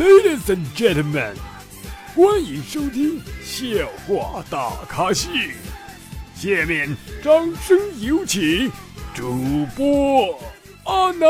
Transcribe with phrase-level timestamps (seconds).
[0.00, 1.34] Ladies and gentlemen，
[2.16, 3.66] 欢迎收听笑
[4.08, 5.28] 话大咖秀。
[6.34, 8.72] 下面掌声有请
[9.14, 10.40] 主播
[10.84, 11.28] 阿南。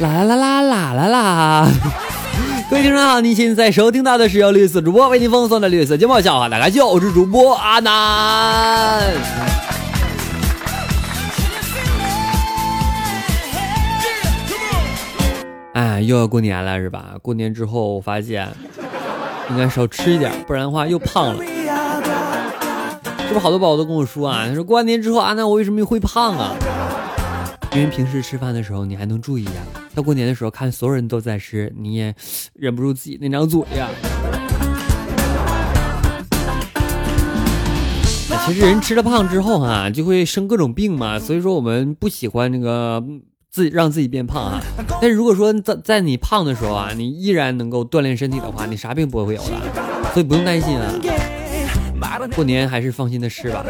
[0.00, 1.68] 啦啦啦啦啦啦！
[2.70, 9.53] 各位听众好，你现在收听到的是由绿色主播为您奉送的绿色节目笑话大咖秀，我是主播阿南。
[16.06, 17.16] 又要过年了是吧？
[17.22, 18.48] 过年之后我发现
[19.50, 21.44] 应该少吃一点，不然的话又胖了。
[23.26, 24.46] 是不是好多宝宝都跟我说啊？
[24.46, 26.54] 他说过完年之后，阿南我为什么又会胖啊？
[27.72, 29.62] 因为平时吃饭的时候你还能注意呀，
[29.94, 32.14] 到过年的时候看所有人都在吃，你也
[32.54, 33.88] 忍不住自己那张嘴呀。
[38.46, 43.02] 其实人吃了胖之后啊，就会生各种病嘛，所以说我们不喜欢那个。
[43.54, 44.60] 自己让自己变胖啊！
[45.00, 49.50] 但如果说在在你胖的时候啊，你依然能够锻炼身体的话，你啥病不会有的，
[50.12, 50.92] 所以不用担心啊。
[52.34, 53.64] 过年还是放心的吃吧，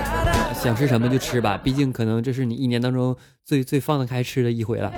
[0.55, 4.91] 想吃什么就吃吧，毕竟可能这是你一年当中最最放得开吃的一回了。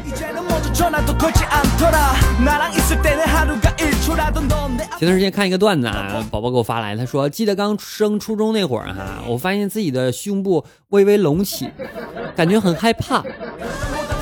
[4.99, 11.69] 前段时间看一个段子啊，宝宝给我发来，他说记得刚升初中那会儿哈，我发现自己的胸部微微隆起，
[12.37, 13.25] 感觉很害怕。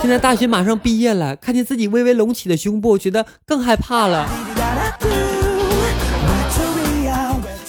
[0.04, 4.28] 现在大学马上毕业了，看见自己微微隆起的胸部，觉得更害怕了。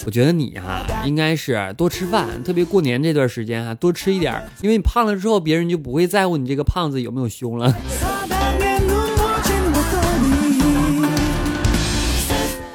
[0.04, 7.74] 我觉得你哈应该是多吃饭，特别过年这段时间哈多吃一点，因为你胖了之后，别人就不会在乎你这个胖子有没有胸了。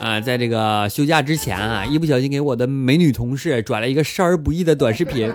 [0.02, 5.32] 啊，在这个休假之前啊，一不小心给我的美女同事转了一个少儿不宜的短视频，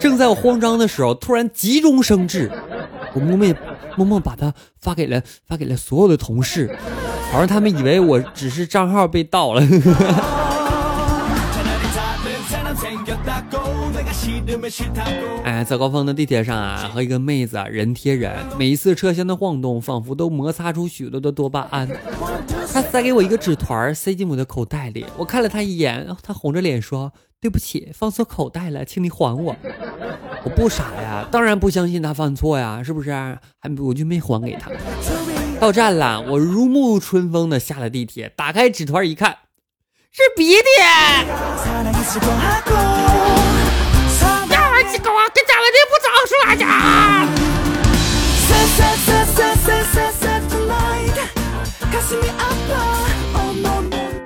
[0.00, 2.50] 正在我慌张的时候，突然急中生智。
[3.12, 3.54] 我默默
[3.96, 6.76] 默默把它发给了发给了所有的同事，
[7.30, 9.62] 好像他们以为我只是账号被盗了。
[15.44, 21.88] 哎，早高峰的地铁上啊，和一个妹子人贴人，每一次车厢的晃动，仿佛都摩擦出许多的多巴胺。
[22.72, 25.06] 她塞给我一个纸团，塞进我的口袋里。
[25.16, 29.56] 我看了她一眼，她红着脸说：“对不起，放错口袋了，请你还我。”
[30.44, 33.10] 我不傻呀，当然不相信她犯错呀，是不是？
[33.10, 33.38] 还
[33.78, 34.70] 我就没还给她。
[35.60, 39.38] 到站了，我如沐春风的下了地铁，打开纸团一看，
[40.10, 40.64] 是鼻涕。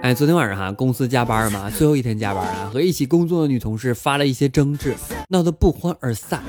[0.01, 4.95] 哎，昨天晚上哈，公司加班嘛，最后一天加班了，和一起工作的女同事发了一些争执，
[5.29, 6.43] 闹得不欢而散。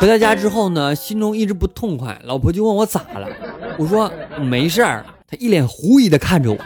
[0.00, 3.28] 回到家之后呢，心中一直不痛快，老婆就问我咋了，
[3.78, 6.58] 我说没事儿，她一脸狐疑的看着我。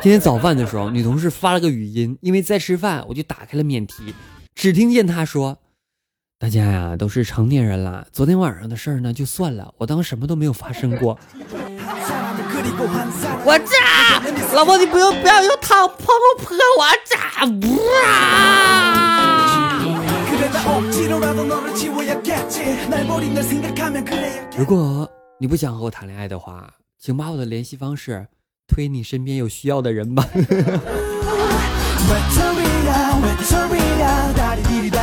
[0.00, 4.14] 今天早饭的时候，女同事发了个语音，因为在吃饭，我就打开了免提，
[4.54, 5.58] 只听见她说。
[6.40, 11.18] 大家呀都是成年人了，昨天晚上的事儿呢就算了，我当什么都没有发生过。
[13.44, 14.22] 我炸，
[14.54, 19.84] 老婆你不用不要用汤泼泼泼我炸不啊！
[24.56, 25.06] 如果
[25.38, 28.26] 你不想和我谈恋爱的话，请把我的联系方式
[28.66, 30.26] 推你身边有需要的人吧。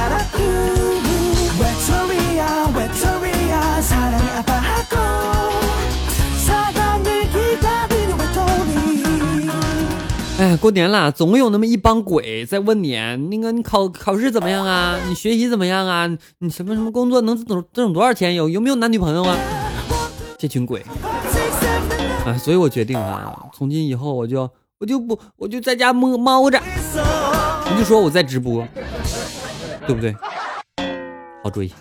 [10.40, 14.96] 哎，过年了，总有那么一帮鬼在问你，那个你考考试怎么样啊？
[15.10, 16.08] 你学习怎么样啊？
[16.40, 18.36] 你什么什么工作能挣挣多少钱？
[18.36, 19.36] 有有没有男女朋友啊？
[20.38, 20.86] 这群鬼
[22.24, 22.38] 啊！
[22.38, 24.48] 所以我决定啊，从今以后我就
[24.80, 26.62] 我就不我就在家摸猫着，
[27.72, 28.64] 你就说我在直播，
[29.88, 30.16] 对不对？
[31.44, 31.74] 好主意。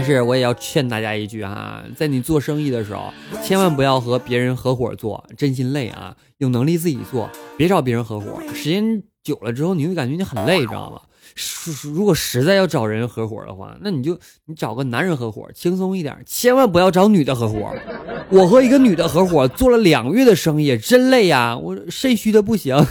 [0.00, 3.12] 但是我也要劝大家一句啊，在你做生意的时候，
[3.44, 6.16] 千万不要和别人合伙做，真心累啊！
[6.38, 8.40] 有能力自己做，别找别人合伙。
[8.54, 11.02] 时间久了之后，你会感觉你很累，知道吗？
[11.92, 16.16] 如果实在要找人合伙的话，那你就你找个男人合伙，轻松一点。
[16.24, 17.70] 千万不要找女的合伙。
[18.30, 22.74] 我和一个女的合伙做了两个月的生意，真累呀，我肾虚的不行。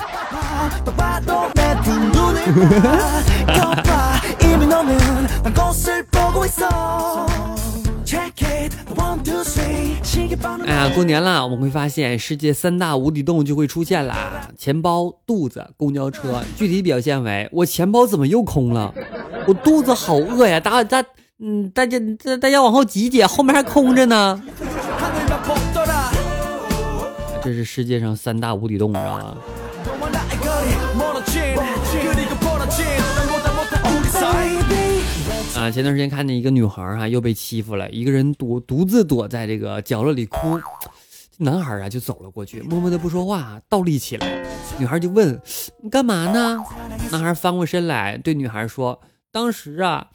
[10.65, 16.41] 哎呀，过年了，我们会发现世界三大无底洞就会出现啦：钱包、肚子、公交车。
[16.57, 18.93] 具体表现为：我钱包怎么又空了？
[19.47, 20.59] 我肚子好饿呀！
[20.59, 21.03] 大大
[21.39, 24.41] 嗯，大家大大家往后挤挤，后面还空着呢。
[27.43, 28.95] 这是世界上三大无底洞，你
[35.71, 40.59] 前段时间看见一个女孩啊，又被欺负了，一个人独独自躲在这个角落里哭。
[41.41, 44.45] 男孩啊就走了过去，默默的不说话，倒立起来。
[44.77, 45.39] 女孩就问
[45.81, 46.61] ：“你干嘛呢？”
[47.11, 48.99] 男孩翻过身来对女孩说
[49.31, 50.07] ：“当时啊，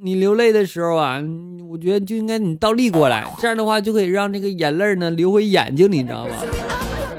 [0.00, 1.20] 你流泪的时候啊，
[1.68, 6.34] 我觉得就应该你倒立过来，这样的话就可以让这个眼泪呢流回眼睛里，你知道吗？”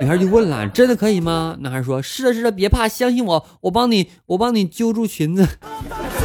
[0.01, 5.47] 女孩就问了：“真的可以吗？”男孩说：“是的，是的，别怕，相信我，我帮你，我帮你揪住裙子。”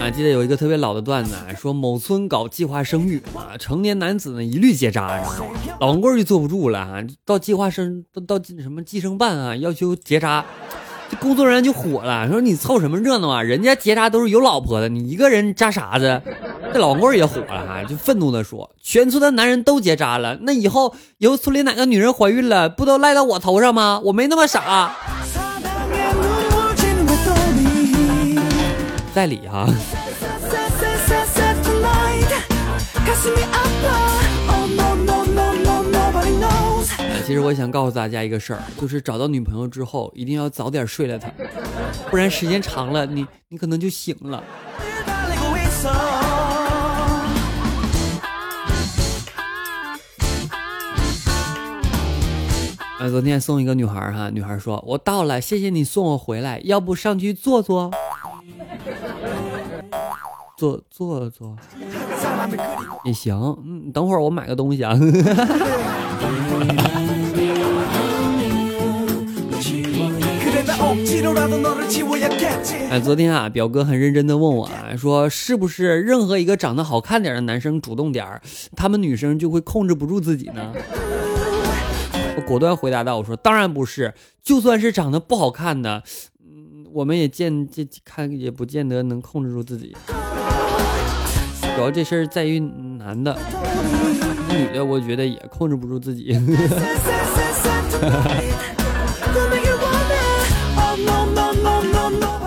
[0.00, 5.20] 啊，记得有一个特别老的段子，说某村搞计划生育啊，成年男子呢一律结扎，
[5.78, 10.44] 老光棍就坐不住了啊，到计划生到到什么计生办啊，要求结扎，
[11.10, 13.42] 这工作人员就火了，说你凑什么热闹啊？
[13.42, 16.20] 人家结扎都是有老婆的，你一个人扎啥子？
[16.72, 24.00] 这老棍也火了啊，就愤怒的说，全村的男人都结扎了，那以后以后村里哪个女人怀孕了，不都赖到我头上吗？
[24.04, 24.96] 我没那么傻。
[29.14, 29.68] 在理哈。
[37.26, 41.30] 其实我想告诉大家一个事儿，就是找到女朋友之后，一定要早点睡了她，
[42.10, 44.42] 不然时间长了，你你可能就醒了。
[53.02, 57.90] 啊，昨天送一个女孩哈，女孩说：“我到了，谢谢你送我回来，要不上去坐坐。
[60.56, 61.56] ”坐坐坐
[63.04, 64.96] 也行，嗯，等会儿我买个东西啊。
[72.88, 78.40] 哎，昨天啊，表哥很认真的问我啊，说是不是任何一个长得好看点的男生主动点儿，
[78.76, 80.72] 他们女生就会控制不住自己呢？
[82.34, 86.02] 我果断回答道，我说当然不是，就算是长得不好看的，
[86.40, 89.94] 嗯，我们也见这看也不见得能控制住自己。
[91.74, 93.38] 主要这事儿在于男的，
[94.50, 96.38] 女的我觉得也控制不住自己。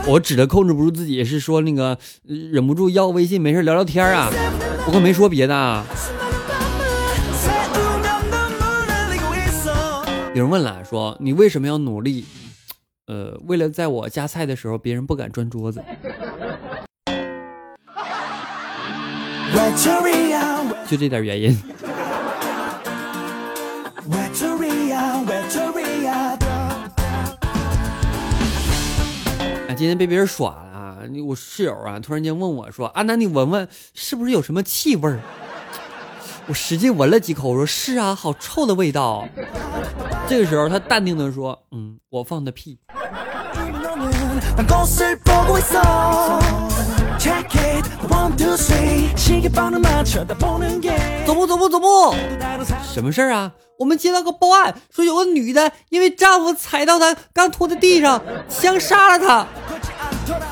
[0.08, 4.32] 我指的控制不住自己，是说那个忍不住要微信，没事聊聊天啊。
[4.88, 5.84] 我可没说别的啊。
[10.36, 12.26] 有人问了，说你为什么要努力？
[13.08, 15.82] 呃，为了在我夹菜的时候，别人不敢转桌子。
[20.90, 21.58] 就这点原因。
[29.70, 30.98] 啊，今天被别人耍了啊！
[31.26, 35.18] 我室友啊，突然间问我说：“阿南，你闻闻，是不是有什么气味？”
[36.48, 39.28] 我使劲闻了几口，我说是啊，好臭的味道。
[40.28, 42.78] 这个时候，他淡定的说：“嗯，我放的屁。”
[51.26, 52.14] 走步走步走步，
[52.94, 53.52] 什么事儿啊？
[53.80, 59.48] 我们接到个报案，说有个女的因为丈夫踩到她刚拖在地上，枪杀了她。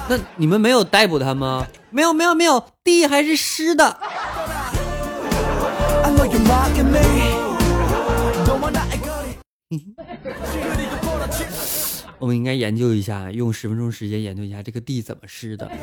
[0.09, 1.67] 那你们没有逮捕她吗？
[1.91, 4.00] 没有没有没有，地还是湿的。
[12.20, 15.68] 我们应该研究一下，用十分钟时间研究一下这个地怎么湿的。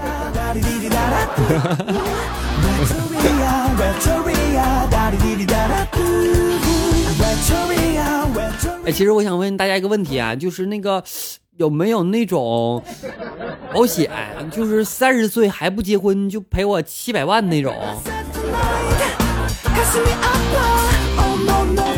[8.86, 11.04] 哎，其实我想问大家一个问题啊，就是那个
[11.58, 12.82] 有没有那种
[13.74, 14.10] 保险，
[14.50, 17.74] 就是三十岁还不结婚就赔我七百万那种？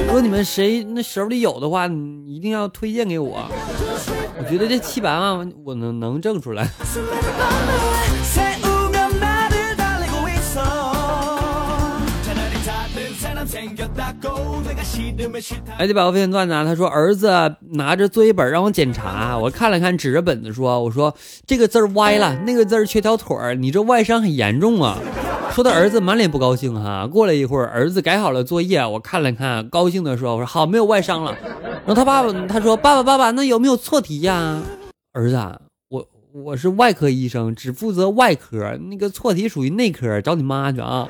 [0.06, 3.48] 如果你们谁那手里有的话，你一定要推荐给我。
[4.38, 6.68] 我觉得这七百万我能能挣出来。
[15.78, 21.14] 哎，这把我分段子啊，他说儿子拿着作业本让我检查，我看了看，指着本子说：“我说
[21.46, 24.98] 这个字歪了，那个字缺条腿儿，你这外伤很严重啊。”
[25.54, 27.06] 说他儿子满脸不高兴哈。
[27.06, 31.36] 过了一会儿，儿子改好了作业，我看了看，高兴的说：“我说好，没有外伤了。”
[31.84, 34.62] 然后他爸爸他说：“爸爸爸爸，那有没有错题呀？”
[35.12, 35.36] 儿子，
[35.90, 41.06] 我我是外科医生，只负责外科，那个错题属于内科，找你妈去啊。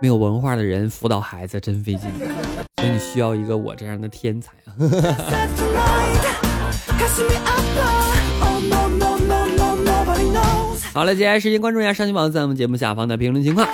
[0.00, 2.08] 没有文化的人辅导孩子真费劲，
[2.76, 4.70] 所以你需要一个我这样的天才啊！
[10.98, 13.68] 好了，接下来时间关注一下上期榜在我们节目下方的评论情况。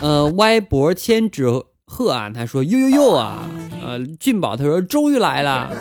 [0.00, 1.48] 呃，歪脖千纸
[1.84, 3.48] 鹤啊，他说呦呦呦啊，
[3.84, 5.72] 呃，俊宝他说终于来了，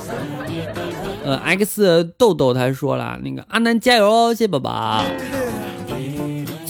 [1.24, 5.04] 呃，X 豆豆他说了那个阿南加油哦，谢谢宝宝。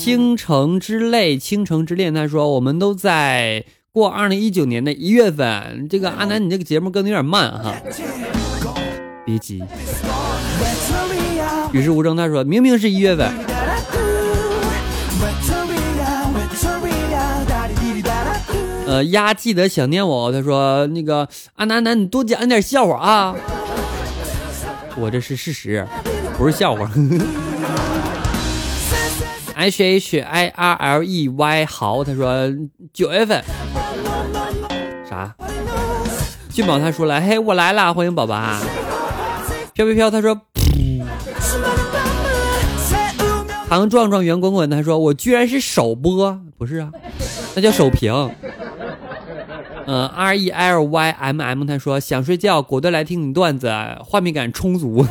[0.03, 7.74] 倾城之泪，倾城之恋，他说我们都在过二零一九年的一月份，这个阿南你这个节目更的有点慢哈，
[9.25, 9.63] 别急。
[11.72, 13.31] 与世无争，他说明明是一月份。
[18.86, 20.33] 呃，丫记得想念我。
[20.33, 23.33] 他说：“那个阿南南，你多讲点笑话啊！
[24.98, 25.88] 我这是事实，
[26.38, 26.86] 不是笑话。
[26.88, 27.52] 呵呵
[29.63, 32.51] ”H H I R L E Y 豪，他说
[32.91, 33.41] 九月份
[35.10, 35.34] 啥？
[36.50, 38.62] 俊宝他说了，嘿，我来了，欢迎宝宝啊。
[39.74, 40.38] 飘飘飘，他说。
[43.70, 46.91] 唐壮壮圆滚滚，他说我居然是首播，不是啊，
[47.55, 48.13] 那叫首屏。
[49.88, 55.05] 嗯，R E L Y M M，他说想睡觉，果断来听你段子，画面感充足。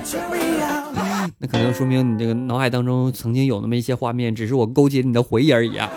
[1.45, 5.91] 那可能说明你这个脑海当中曾经有那么一些画面，只是我勾起你的回忆而已啊。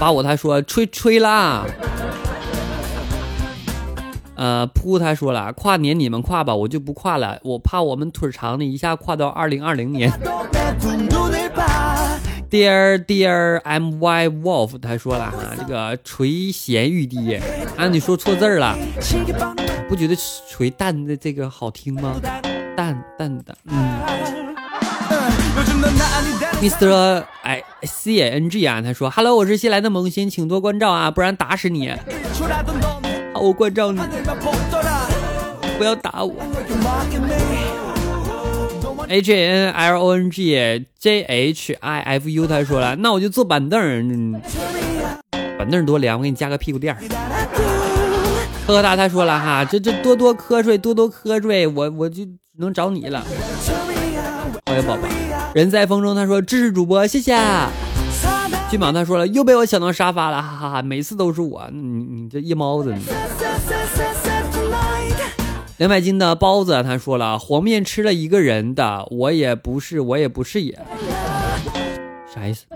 [0.00, 1.64] 把我他说吹吹啦。
[4.34, 10.10] 呃，噗，他说了，跨年你们跨吧，我就不跨了，我怕我们腿长的一下跨到二零二零年。
[12.50, 17.38] Dear Dear M Y Wolf，他说了哈，这个垂涎欲滴，
[17.76, 18.76] 啊，你说错字了，
[19.88, 20.14] 不觉得
[20.48, 22.14] 锤蛋的这个好听吗？
[22.76, 23.98] 蛋蛋的，嗯。
[26.60, 27.24] Mr.
[27.42, 31.90] 哎 C A N G 啊，他说，Hello，我是新来的萌新，请多关照啊，不然打死你。
[33.32, 34.00] 好，我关照你，
[35.78, 36.34] 不要打我。
[39.08, 44.40] H A N L O N G J H I F U，他说了，那我就坐板凳，
[45.58, 46.94] 板凳多凉，我给你加个屁股垫。
[48.68, 53.24] 呵呵哒，他说了哈，这这多多瞌睡，多多瞌睡，我我就只能找你了。
[54.66, 55.08] 欢迎宝宝，
[55.54, 57.34] 人在风中，他说支持主播，谢谢。
[58.68, 62.94] 金宝他说了，又被我抢到沙发了，哈哈哈，每次都是我，你你这夜猫子。
[65.78, 70.78] 两百斤的包子，他说了，黄面吃了一个人的，我也不是，我也不是也，
[72.34, 72.66] 啥意思？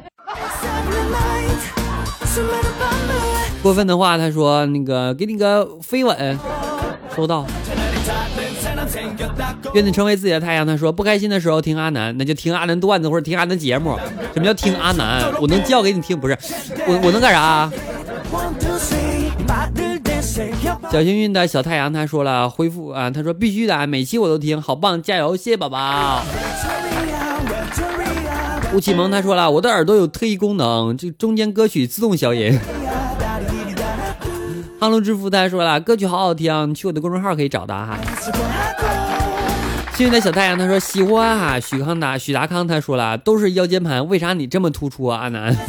[3.63, 6.39] 过分的话，他说那个给你个飞吻，
[7.15, 7.47] 收到。
[9.75, 13.97] 愿你成为自己的太阳，他说不开心的时候听阿南，那就听阿南段子或者听阿南节目。
[14.35, 15.33] 什么叫听阿南？
[15.41, 16.37] 我能教给你听，不是？
[16.87, 17.71] 我我能干啥？
[20.91, 26.23] 小幸运的小太阳，他说了恢复啊，他说必须的，每期我都听，好棒，加油，谢谢宝宝。
[28.75, 32.59] 吴启蒙他说了，我的耳朵有特异功能，这中间歌曲自动消音。
[34.83, 37.97] 航龙之父他说了，歌曲好好听，你去我的公众号可以找到哈。
[39.95, 41.61] 幸运的小太阳他说喜欢哈。
[41.61, 45.55] 许康达许达康他说了，都是腰间盘，为啥你这么突出啊，阿南？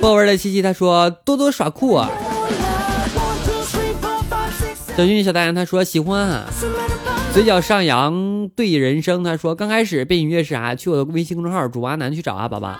[0.00, 2.08] 波纹的七七他说多多耍酷啊！
[4.96, 6.44] 小幸运小太阳他说喜欢啊！
[7.34, 10.76] 嘴角上扬对人生他说刚开始背景音乐是啥？
[10.76, 12.78] 去我的微信公众号主播阿南去找啊，宝宝。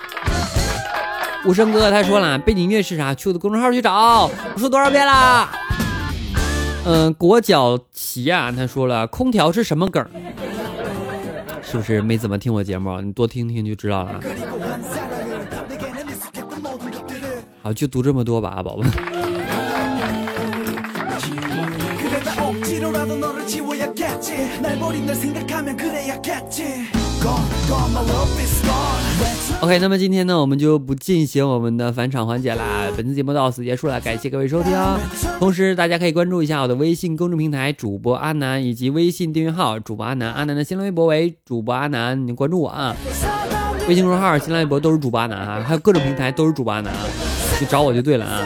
[1.45, 3.13] 武生哥哥他说了背景音乐是啥？
[3.15, 4.31] 去我的公众号去找。
[4.55, 5.51] 我说多少遍啦？
[6.85, 10.05] 嗯，裹脚旗啊，他说了空调是什么梗？
[11.63, 13.01] 是不是没怎么听我节目？
[13.01, 14.21] 你多听听就知道了。
[17.63, 18.83] 好，就读这么多吧，宝宝。
[29.63, 32.89] OK，那么今天呢，我们就不进行我们的返场环节啦。
[32.99, 34.73] 本次节目到此结束了，感谢各位收听。
[35.39, 40.33] 同时，大家可以关注一下我的微信公众平台主播阿南，以及微信订阅号主播阿南。
[40.33, 42.97] 阿南的新浪微博为主播阿南，你关注我啊。
[43.89, 47.07] 微信公众号、新浪微博都是主播阿南啊，还有各种平台都是主播阿南啊。
[47.61, 48.43] 就找我就对了啊！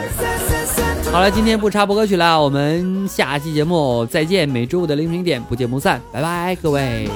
[1.11, 4.47] 好了，今天不插播歌曲了，我们下期节目再见。
[4.47, 7.09] 每周五的凌晨一点不见不散，拜拜，各位。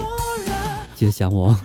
[0.96, 1.56] 记得想我。